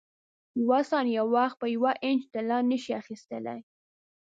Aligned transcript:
یوه 0.61 0.79
ثانیه 0.89 1.23
وخت 1.35 1.55
په 1.61 1.67
یوې 1.75 1.93
انچه 2.07 2.27
طلا 2.33 2.57
نه 2.69 2.77
شې 2.83 2.93
اخیستلای. 3.01 3.59